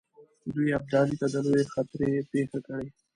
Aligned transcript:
دوی 0.53 0.69
ابدالي 0.79 1.15
ته 1.21 1.27
د 1.33 1.35
لویې 1.45 1.71
خطرې 1.73 2.11
پېښه 2.31 2.59
کړي. 2.67 2.87